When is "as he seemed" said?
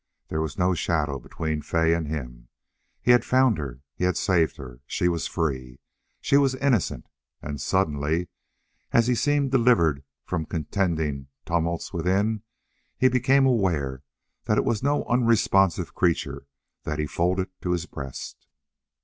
8.91-9.51